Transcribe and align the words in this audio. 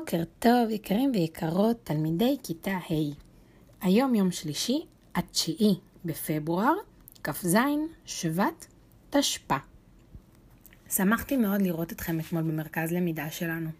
בוקר 0.00 0.22
טוב, 0.38 0.70
יקרים 0.70 1.12
ויקרות, 1.14 1.76
תלמידי 1.84 2.36
כיתה 2.42 2.70
ה'. 2.70 3.14
היום 3.80 4.14
יום 4.14 4.30
שלישי, 4.30 4.86
התשיעי 5.14 5.74
בפברואר, 6.04 6.74
כ"ז 7.24 7.56
שבט 8.04 8.66
תשפ"א. 9.10 9.56
שמחתי 10.90 11.36
מאוד 11.36 11.62
לראות 11.62 11.92
אתכם 11.92 12.20
אתמול 12.20 12.42
במרכז 12.42 12.92
למידה 12.92 13.30
שלנו. 13.30 13.70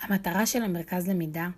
המטרה 0.00 0.46
של 0.46 0.62
המרכז 0.62 1.08
למידה 1.08 1.48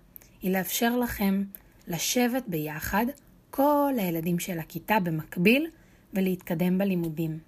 היא 0.41 0.51
לאפשר 0.51 0.97
לכם 0.97 1.43
לשבת 1.87 2.43
ביחד, 2.47 3.05
כל 3.49 3.93
הילדים 3.97 4.39
של 4.39 4.59
הכיתה 4.59 4.99
במקביל, 4.99 5.67
ולהתקדם 6.13 6.77
בלימודים. 6.77 7.39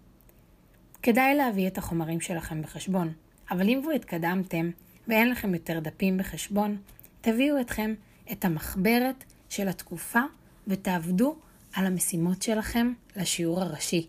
כדאי 1.04 1.36
להביא 1.36 1.68
את 1.68 1.78
החומרים 1.78 2.22
שלכם 2.22 2.62
בחשבון, 2.62 3.14
אבל 3.52 3.70
אם 3.70 3.80
כבר 3.84 3.92
התקדמתם, 3.92 4.70
ואין 5.08 5.30
לכם 5.30 5.54
יותר 5.54 5.80
דפים 5.80 6.18
בחשבון, 6.18 6.78
תביאו 7.22 7.62
אתכם 7.62 7.94
את 8.32 8.46
המחברת 8.46 9.24
של 9.50 9.68
התקופה 9.68 10.22
ותעבדו 10.68 11.36
על 11.74 11.86
המשימות 11.86 12.42
שלכם 12.42 12.94
לשיעור 13.16 13.62
הראשי. 13.62 14.08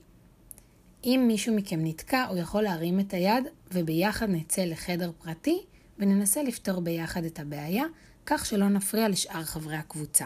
אם 1.04 1.24
מישהו 1.26 1.56
מכם 1.56 1.80
נתקע, 1.82 2.24
הוא 2.24 2.38
יכול 2.38 2.62
להרים 2.62 3.00
את 3.00 3.14
היד 3.14 3.44
וביחד 3.72 4.30
נצא 4.30 4.64
לחדר 4.64 5.12
פרטי 5.22 5.58
וננסה 5.98 6.42
לפתור 6.42 6.80
ביחד 6.80 7.24
את 7.24 7.40
הבעיה, 7.40 7.84
כך 8.26 8.46
שלא 8.46 8.68
נפריע 8.68 9.08
לשאר 9.08 9.44
חברי 9.44 9.76
הקבוצה. 9.76 10.24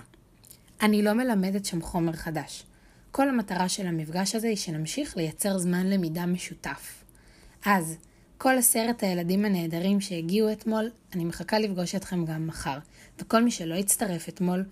אני 0.82 1.02
לא 1.02 1.12
מלמדת 1.12 1.64
שם 1.64 1.82
חומר 1.82 2.12
חדש. 2.12 2.64
כל 3.10 3.28
המטרה 3.28 3.68
של 3.68 3.86
המפגש 3.86 4.34
הזה 4.34 4.48
היא 4.48 4.56
שנמשיך 4.56 5.16
לייצר 5.16 5.58
זמן 5.58 5.86
למידה 5.86 6.26
משותף. 6.26 7.04
אז, 7.64 7.96
כל 8.38 8.58
עשרת 8.58 9.02
הילדים 9.02 9.44
הנהדרים 9.44 10.00
שהגיעו 10.00 10.52
אתמול, 10.52 10.90
אני 11.14 11.24
מחכה 11.24 11.58
לפגוש 11.58 11.94
אתכם 11.94 12.24
גם 12.24 12.46
מחר. 12.46 12.78
וכל 13.18 13.44
מי 13.44 13.50
שלא 13.50 13.74
הצטרף 13.74 14.28
אתמול, 14.28 14.64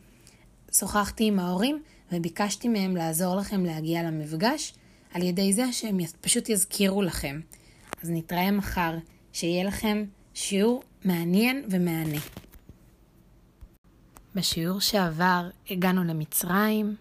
שוחחתי 0.73 1.25
עם 1.25 1.39
ההורים 1.39 1.83
וביקשתי 2.13 2.69
מהם 2.69 2.97
לעזור 2.97 3.37
לכם 3.37 3.65
להגיע 3.65 4.03
למפגש, 4.03 4.75
על 5.15 5.23
ידי 5.23 5.53
זה 5.53 5.73
שהם 5.73 5.99
פשוט 6.21 6.49
יזכירו 6.49 7.03
לכם. 7.03 7.41
אז 8.03 8.11
נתראה 8.11 8.51
מחר, 8.51 8.95
שיהיה 9.33 9.65
לכם 9.65 10.05
שיעור 10.35 10.83
מעניין 11.05 11.65
ומהנה. 11.71 12.19
בשיעור 14.35 14.81
שעבר 14.81 15.49
הגענו 15.71 16.05
למצרים, 16.05 16.97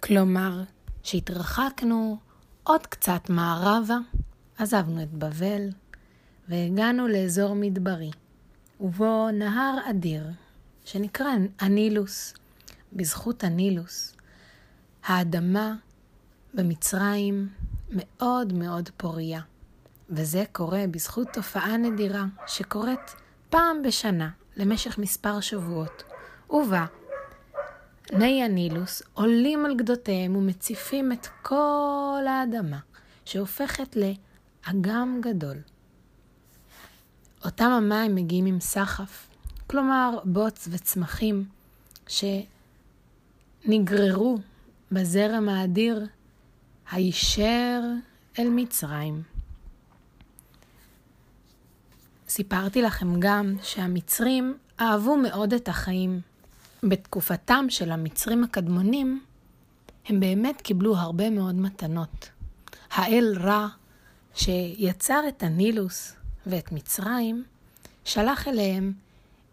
כלומר 0.00 0.62
שהתרחקנו 1.02 2.18
עוד 2.62 2.86
קצת 2.86 3.30
מערבה. 3.30 3.98
עזבנו 4.58 5.02
את 5.02 5.10
בבל 5.12 5.68
והגענו 6.48 7.08
לאזור 7.08 7.54
מדברי, 7.54 8.10
ובו 8.80 9.30
נהר 9.30 9.78
אדיר 9.90 10.30
שנקרא 10.84 11.30
הנילוס. 11.60 12.34
בזכות 12.92 13.44
הנילוס, 13.44 14.14
האדמה 15.04 15.74
במצרים 16.54 17.48
מאוד 17.90 18.52
מאוד 18.52 18.90
פוריה, 18.96 19.40
וזה 20.10 20.44
קורה 20.52 20.84
בזכות 20.90 21.28
תופעה 21.32 21.76
נדירה 21.76 22.24
שקורית 22.46 23.14
פעם 23.50 23.82
בשנה 23.82 24.30
למשך 24.56 24.98
מספר 24.98 25.40
שבועות, 25.40 26.02
ובה 26.50 26.86
בני 28.12 28.42
הנילוס 28.42 29.02
עולים 29.14 29.66
על 29.66 29.76
גדותיהם 29.76 30.36
ומציפים 30.36 31.12
את 31.12 31.26
כל 31.42 32.24
האדמה, 32.28 32.78
שהופכת 33.24 33.96
ל... 33.96 34.12
אגם 34.70 35.20
גדול. 35.22 35.56
אותם 37.44 37.64
המים 37.64 38.14
מגיעים 38.14 38.46
עם 38.46 38.60
סחף, 38.60 39.28
כלומר 39.66 40.18
בוץ 40.24 40.68
וצמחים 40.70 41.44
שנגררו 43.66 44.38
בזרם 44.92 45.48
האדיר 45.48 46.06
הישר 46.90 47.80
אל 48.38 48.48
מצרים. 48.50 49.22
סיפרתי 52.28 52.82
לכם 52.82 53.20
גם 53.20 53.54
שהמצרים 53.62 54.56
אהבו 54.80 55.16
מאוד 55.16 55.54
את 55.54 55.68
החיים. 55.68 56.20
בתקופתם 56.82 57.66
של 57.68 57.92
המצרים 57.92 58.44
הקדמונים, 58.44 59.24
הם 60.06 60.20
באמת 60.20 60.60
קיבלו 60.60 60.96
הרבה 60.96 61.30
מאוד 61.30 61.54
מתנות. 61.54 62.28
האל 62.90 63.34
רע 63.40 63.68
שיצר 64.34 65.20
את 65.28 65.42
הנילוס 65.42 66.12
ואת 66.46 66.72
מצרים, 66.72 67.44
שלח 68.04 68.48
אליהם 68.48 68.92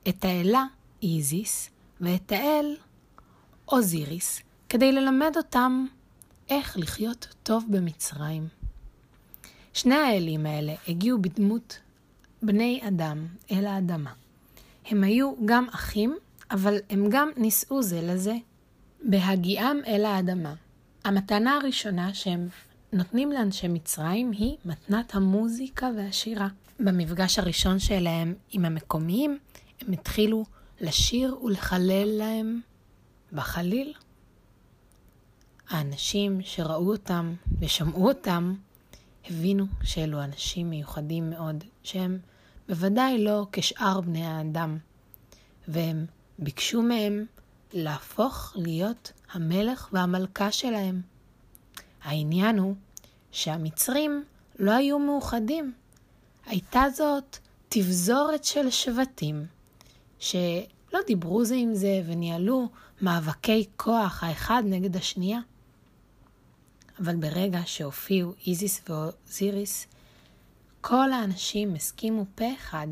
את 0.08 0.26
האלה 0.26 0.64
איזיס 1.04 1.70
ואת 2.02 2.32
האל 2.32 2.76
אוזיריס, 3.68 4.42
כדי 4.70 4.92
ללמד 4.92 5.34
אותם 5.38 5.86
איך 6.50 6.78
לחיות 6.78 7.28
טוב 7.44 7.66
במצרים. 7.70 8.48
שני 9.74 9.96
האלים 9.96 10.46
האלה 10.46 10.74
הגיעו 10.88 11.22
בדמות 11.22 11.80
בני 12.42 12.82
אדם 12.88 13.28
אל 13.52 13.66
האדמה. 13.66 14.14
הם 14.86 15.04
היו 15.04 15.34
גם 15.46 15.68
אחים, 15.70 16.18
אבל 16.52 16.78
הם 16.90 17.10
גם 17.10 17.30
נישאו 17.38 17.84
זה 17.84 18.02
לזה. 18.02 18.36
בהגיעם 19.04 19.78
אל 19.88 20.06
האדמה, 20.06 20.54
המתנה 21.04 21.56
הראשונה 21.56 22.14
שהם 22.14 22.48
נותנים 22.94 23.32
לאנשי 23.32 23.68
מצרים 23.68 24.32
היא 24.32 24.58
מתנת 24.66 25.16
המוזיקה 25.16 25.90
והשירה. 25.98 26.48
במפגש 26.80 27.40
הראשון 27.40 27.80
שלהם 27.80 28.34
עם 28.52 28.66
המקומיים, 28.66 29.38
הם 29.82 29.94
התחילו 29.94 30.46
לשיר 30.82 31.38
ולחלל 31.44 32.18
להם 32.18 32.62
בחליל. 33.34 33.94
האנשים 35.70 36.42
שראו 36.42 36.92
אותם 36.92 37.34
ושמעו 37.60 38.08
אותם, 38.08 38.56
הבינו 39.30 39.66
שאלו 39.84 40.24
אנשים 40.24 40.70
מיוחדים 40.70 41.30
מאוד, 41.30 41.64
שהם 41.84 42.20
בוודאי 42.70 43.24
לא 43.24 43.48
כשאר 43.52 44.02
בני 44.02 44.26
האדם, 44.26 44.78
והם 45.68 46.06
ביקשו 46.40 46.82
מהם 46.82 47.26
להפוך 47.74 48.54
להיות 48.56 49.12
המלך 49.32 49.90
והמלכה 49.94 50.52
שלהם. 50.52 51.02
העניין 52.06 52.60
הוא 52.60 52.76
שהמצרים 53.32 54.24
לא 54.60 54.72
היו 54.72 55.00
מאוחדים. 55.00 55.74
הייתה 56.46 56.84
זאת 56.94 57.38
תבזורת 57.70 58.44
של 58.44 58.70
שבטים, 58.70 59.46
שלא 60.20 61.00
דיברו 61.08 61.46
זה 61.46 61.56
עם 61.56 61.76
זה 61.76 62.02
וניהלו 62.06 62.70
מאבקי 63.02 63.66
כוח 63.78 64.24
האחד 64.24 64.64
נגד 64.66 64.96
השנייה. 64.96 65.40
אבל 67.00 67.16
ברגע 67.16 67.60
שהופיעו 67.66 68.34
איזיס 68.48 68.82
ואוזיריס, 68.90 69.88
כל 70.82 71.12
האנשים 71.12 71.76
הסכימו 71.76 72.26
פה 72.36 72.54
אחד 72.54 72.88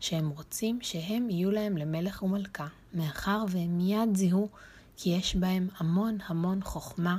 שהם 0.00 0.28
רוצים 0.28 0.78
שהם 0.82 1.30
יהיו 1.30 1.50
להם 1.50 1.76
למלך 1.76 2.22
ומלכה, 2.22 2.66
מאחר 2.94 3.44
והם 3.48 3.78
מיד 3.78 4.16
זיהו 4.16 4.48
כי 4.96 5.10
יש 5.10 5.36
בהם 5.36 5.68
המון 5.76 6.18
המון 6.26 6.60
חוכמה, 6.62 7.18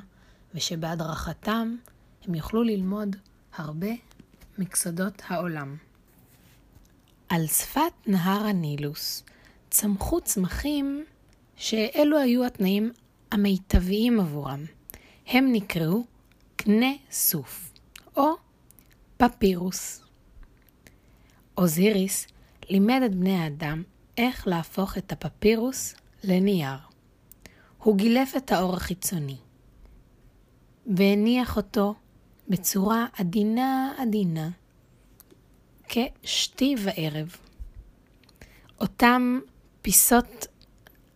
ושבהדרכתם 0.54 1.76
הם 2.26 2.36
יוכלו 2.36 2.64
ללמוד 2.64 3.16
הרבה 3.56 3.90
מקסודות 4.58 5.22
העולם. 5.28 5.78
על 7.30 7.48
שפת 7.48 7.82
נהר 8.08 8.46
הנילוס 8.46 9.24
צמחו 9.70 10.22
צמחים 10.22 11.06
שאלו 11.56 12.18
היו 12.18 12.46
התנאים 12.46 12.92
המיטביים 13.32 14.20
עבורם. 14.20 14.66
הם 15.28 15.52
נקראו 15.52 16.04
קנה 16.56 16.92
סוף 17.12 17.72
או 18.18 18.30
פפירוס. 19.18 20.02
אוזיריס 21.58 22.28
לימד 22.70 23.02
את 23.06 23.16
בני 23.16 23.38
האדם 23.38 23.84
איך 24.18 24.48
להפוך 24.48 24.98
את 24.98 25.12
הפפירוס 25.12 25.96
לנייר. 26.24 26.78
הוא 27.78 27.98
גילף 27.98 28.34
את 28.38 28.52
האור 28.52 28.76
החיצוני 28.76 29.38
והניח 30.88 31.58
אותו 31.58 31.96
בצורה 32.48 33.06
עדינה 33.14 33.94
עדינה, 33.98 34.50
כשתי 35.88 36.76
וערב. 36.84 37.36
אותם 38.82 39.40
פיסות 39.82 40.48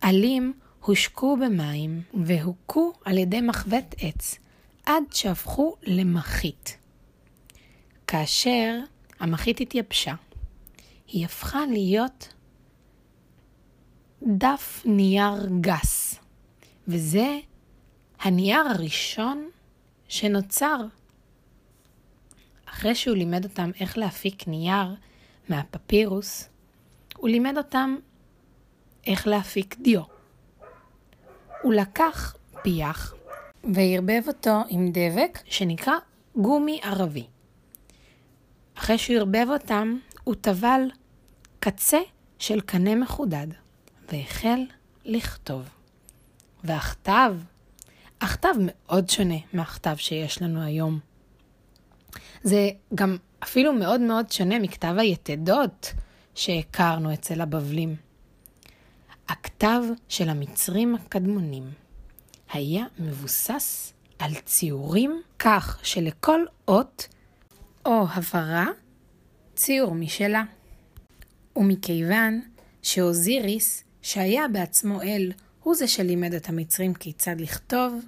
עלים 0.00 0.52
הושקו 0.80 1.36
במים 1.36 2.02
והוכו 2.26 2.92
על 3.04 3.18
ידי 3.18 3.40
מחבט 3.40 3.94
עץ 3.98 4.38
עד 4.86 5.02
שהפכו 5.10 5.76
למחית. 5.82 6.76
כאשר 8.06 8.78
המחית 9.20 9.60
התייבשה, 9.60 10.14
היא 11.06 11.24
הפכה 11.24 11.66
להיות 11.66 12.34
דף 14.22 14.82
נייר 14.84 15.48
גס, 15.60 16.20
וזה 16.88 17.38
הנייר 18.24 18.60
הראשון 18.68 19.50
שנוצר 20.08 20.76
אחרי 22.66 22.94
שהוא 22.94 23.16
לימד 23.16 23.44
אותם 23.44 23.70
איך 23.80 23.98
להפיק 23.98 24.48
נייר 24.48 24.94
מהפפירוס, 25.48 26.48
הוא 27.16 27.28
לימד 27.28 27.56
אותם 27.56 27.96
איך 29.06 29.26
להפיק 29.26 29.76
דיו. 29.80 30.02
הוא 31.62 31.74
לקח 31.74 32.36
פיח 32.62 33.14
וערבב 33.74 34.22
אותו 34.26 34.62
עם 34.68 34.90
דבק 34.92 35.38
שנקרא 35.44 35.94
גומי 36.36 36.80
ערבי. 36.82 37.26
אחרי 38.74 38.98
שהוא 38.98 39.16
ערבב 39.16 39.46
אותם, 39.48 39.98
הוא 40.24 40.34
טבל 40.34 40.90
קצה 41.60 42.00
של 42.38 42.60
קנה 42.60 42.94
מחודד, 42.94 43.46
והחל 44.12 44.60
לכתוב. 45.04 45.68
והכתב, 46.64 47.34
הכתב 48.20 48.54
מאוד 48.58 49.08
שונה 49.08 49.38
מהכתב 49.52 49.94
שיש 49.96 50.42
לנו 50.42 50.62
היום. 50.62 50.98
זה 52.42 52.70
גם 52.94 53.16
אפילו 53.42 53.72
מאוד 53.72 54.00
מאוד 54.00 54.32
שונה 54.32 54.58
מכתב 54.58 54.94
היתדות 54.98 55.92
שהכרנו 56.34 57.14
אצל 57.14 57.40
הבבלים. 57.40 57.96
הכתב 59.28 59.82
של 60.08 60.28
המצרים 60.28 60.94
הקדמונים 60.94 61.70
היה 62.52 62.84
מבוסס 62.98 63.92
על 64.18 64.34
ציורים 64.34 65.22
כך 65.38 65.80
שלכל 65.82 66.40
אות 66.68 67.08
או 67.86 68.06
הברה 68.10 68.66
ציור 69.54 69.94
משלה. 69.94 70.42
ומכיוון 71.56 72.40
שאוזיריס, 72.82 73.84
שהיה 74.02 74.48
בעצמו 74.48 75.02
אל, 75.02 75.32
הוא 75.64 75.74
זה 75.74 75.88
שלימד 75.88 76.34
את 76.34 76.48
המצרים 76.48 76.94
כיצד 76.94 77.40
לכתוב, 77.40 78.04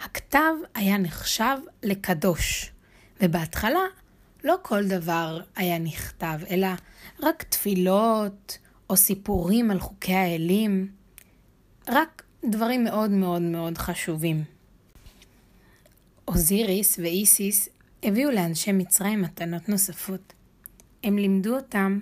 הכתב 0.00 0.54
היה 0.74 0.98
נחשב 0.98 1.56
לקדוש, 1.82 2.72
ובהתחלה 3.20 3.80
לא 4.44 4.56
כל 4.62 4.88
דבר 4.88 5.40
היה 5.56 5.78
נכתב, 5.78 6.38
אלא 6.50 6.68
רק 7.22 7.42
תפילות 7.42 8.58
או 8.90 8.96
סיפורים 8.96 9.70
על 9.70 9.80
חוקי 9.80 10.14
האלים, 10.14 10.92
רק 11.88 12.22
דברים 12.44 12.84
מאוד 12.84 13.10
מאוד 13.10 13.42
מאוד 13.42 13.78
חשובים. 13.78 14.44
אוזיריס 16.28 16.98
ואיסיס 16.98 17.68
הביאו 18.02 18.30
לאנשי 18.30 18.72
מצרים 18.72 19.22
מתנות 19.22 19.68
נוספות. 19.68 20.32
הם 21.04 21.18
לימדו 21.18 21.56
אותם 21.56 22.00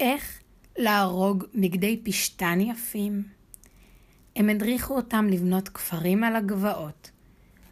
איך 0.00 0.40
להרוג 0.78 1.44
בגדי 1.54 2.00
פשתן 2.04 2.60
יפים. 2.60 3.39
הם 4.40 4.48
הדריכו 4.48 4.96
אותם 4.96 5.26
לבנות 5.30 5.68
כפרים 5.68 6.24
על 6.24 6.36
הגבעות, 6.36 7.10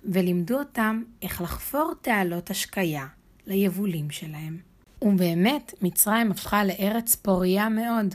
ולימדו 0.05 0.59
אותם 0.59 1.03
איך 1.23 1.43
לחפור 1.43 1.93
תעלות 2.01 2.51
השקיה 2.51 3.07
ליבולים 3.47 4.11
שלהם. 4.11 4.59
ובאמת, 5.03 5.75
מצרים 5.83 6.31
הפכה 6.31 6.65
לארץ 6.65 7.15
פוריה 7.15 7.69
מאוד. 7.69 8.15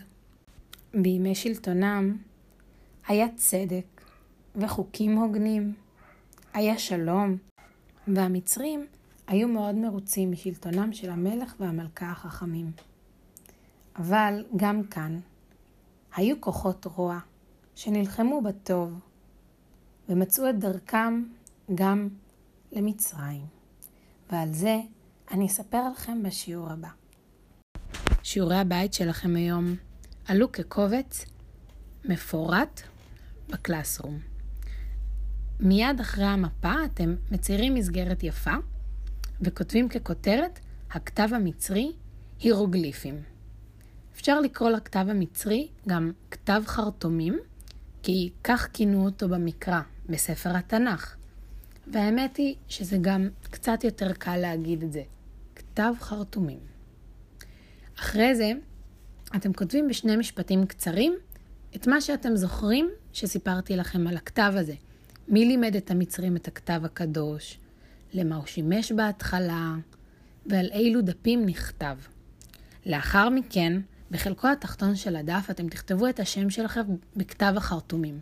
בימי 0.94 1.36
שלטונם 1.36 2.18
היה 3.08 3.28
צדק 3.36 4.02
וחוקים 4.56 5.18
הוגנים, 5.18 5.74
היה 6.54 6.78
שלום, 6.78 7.38
והמצרים 8.08 8.86
היו 9.28 9.48
מאוד 9.48 9.76
מרוצים 9.76 10.32
משלטונם 10.32 10.94
של 10.94 11.10
המלך 11.10 11.56
והמלכה 11.60 12.12
החכמים. 12.12 12.72
אבל 13.96 14.46
גם 14.56 14.84
כאן 14.84 15.20
היו 16.16 16.42
כוחות 16.42 16.86
רוע 16.86 17.20
שנלחמו 17.76 18.42
בטוב 18.42 19.00
ומצאו 20.10 20.50
את 20.50 20.60
דרכם 20.60 21.24
גם 21.76 22.10
למצרים. 22.72 23.46
ועל 24.32 24.54
זה 24.54 24.80
אני 25.32 25.46
אספר 25.46 25.90
לכם 25.90 26.24
בשיעור 26.24 26.70
הבא. 26.70 26.88
שיעורי 28.24 28.58
הבית 28.58 28.94
שלכם 28.94 29.36
היום 29.36 29.76
עלו 30.28 30.52
כקובץ 30.52 31.26
מפורט 32.06 32.82
בקלאסרום. 33.50 34.20
מיד 35.60 36.00
אחרי 36.00 36.26
המפה 36.26 36.74
אתם 36.86 37.16
מציירים 37.32 37.74
מסגרת 37.74 38.24
יפה 38.24 38.54
וכותבים 39.42 39.90
ככותרת 39.90 40.60
הכתב 40.92 41.30
המצרי 41.32 41.92
הירוגליפים. 42.40 43.22
אפשר 44.14 44.40
לקרוא 44.40 44.70
לכתב 44.70 45.06
המצרי 45.10 45.68
גם 45.88 46.12
כתב 46.32 46.64
חרטומים, 46.66 47.40
כי 48.04 48.30
כך 48.44 48.70
כינו 48.74 49.06
אותו 49.06 49.30
במקרא, 49.30 49.82
בספר 50.10 50.58
התנ"ך. 50.58 51.16
והאמת 51.88 52.38
היא 52.38 52.56
שזה 52.68 52.98
גם 53.02 53.30
קצת 53.42 53.84
יותר 53.84 54.14
קל 54.14 54.38
להגיד 54.38 54.84
את 54.84 54.92
זה. 54.92 55.04
כתב 55.56 55.94
חרטומים. 56.00 56.60
אחרי 58.00 58.36
זה, 58.36 58.52
אתם 59.36 59.54
כותבים 59.54 59.88
בשני 59.88 60.16
משפטים 60.16 60.66
קצרים 60.66 61.14
את 61.76 61.88
מה 61.88 62.02
שאתם 62.02 62.36
זוכרים 62.36 62.90
שסיפרתי 63.14 63.76
לכם 63.76 64.08
על 64.08 64.18
הכתב 64.18 64.54
הזה. 64.56 64.74
מי 65.28 65.46
לימד 65.46 65.76
את 65.76 65.92
המצרים 65.92 66.36
את 66.36 66.48
הכתב 66.48 66.82
הקדוש? 66.86 67.60
למה 68.14 68.36
הוא 68.36 68.46
שימש 68.46 68.92
בהתחלה? 68.92 69.76
ועל 70.46 70.70
אילו 70.74 71.02
דפים 71.02 71.46
נכתב. 71.46 71.98
לאחר 72.86 73.30
מכן, 73.30 73.82
בחלקו 74.12 74.48
התחתון 74.48 74.96
של 74.96 75.16
הדף 75.16 75.48
אתם 75.52 75.70
תכתבו 75.70 76.08
את 76.10 76.20
השם 76.20 76.50
שלכם 76.50 76.82
בכתב 77.16 77.54
החרטומים. 77.58 78.20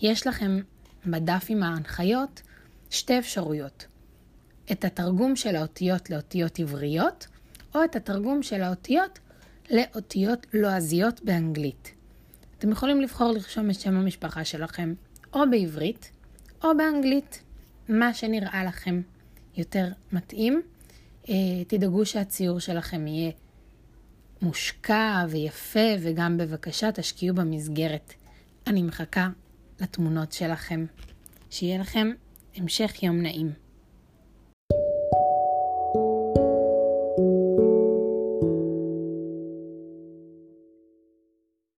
יש 0.00 0.26
לכם 0.26 0.60
בדף 1.06 1.46
עם 1.48 1.62
ההנחיות 1.62 2.42
שתי 2.90 3.18
אפשרויות. 3.18 3.86
את 4.72 4.84
התרגום 4.84 5.36
של 5.36 5.56
האותיות 5.56 6.10
לאותיות 6.10 6.58
עבריות, 6.58 7.26
או 7.74 7.84
את 7.84 7.96
התרגום 7.96 8.42
של 8.42 8.62
האותיות 8.62 9.18
לאותיות 9.70 10.46
לועזיות 10.54 11.20
באנגלית. 11.24 11.94
אתם 12.58 12.70
יכולים 12.70 13.00
לבחור 13.00 13.32
לרשום 13.32 13.70
את 13.70 13.80
שם 13.80 13.96
המשפחה 13.96 14.44
שלכם 14.44 14.94
או 15.32 15.40
בעברית 15.50 16.10
או 16.64 16.68
באנגלית, 16.76 17.42
מה 17.88 18.14
שנראה 18.14 18.64
לכם 18.64 19.02
יותר 19.56 19.86
מתאים. 20.12 20.62
אה, 21.28 21.34
תדאגו 21.66 22.06
שהציור 22.06 22.58
שלכם 22.58 23.06
יהיה 23.06 23.30
מושקע 24.42 25.24
ויפה, 25.30 25.88
וגם 26.00 26.38
בבקשה 26.38 26.92
תשקיעו 26.92 27.36
במסגרת. 27.36 28.14
אני 28.66 28.82
מחכה 28.82 29.28
לתמונות 29.80 30.32
שלכם. 30.32 30.86
שיהיה 31.50 31.78
לכם 31.78 32.10
המשך 32.56 33.02
יום 33.02 33.22
נעים. 33.22 33.52